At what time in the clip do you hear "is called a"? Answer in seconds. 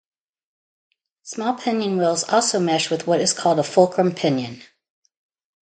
3.21-3.63